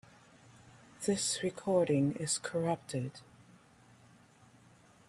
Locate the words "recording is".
1.43-2.39